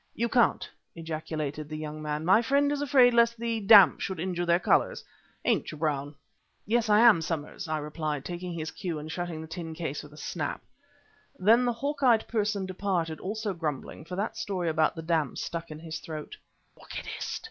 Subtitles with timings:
[0.15, 2.25] "You can't," ejaculated the young man.
[2.25, 5.03] "My friend is afraid lest the damp should injure their colours.
[5.45, 6.15] Ain't you, Brown?"
[6.65, 10.13] "Yes, I am, Somers," I replied, taking his cue and shutting the tin case with
[10.13, 10.63] a snap.
[11.37, 15.69] Then the hawk eyed person departed, also grumbling, for that story about the damp stuck
[15.69, 16.35] in his throat.
[16.75, 17.39] "Orchidist!"